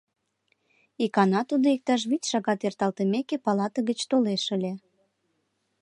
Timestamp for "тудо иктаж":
1.49-2.01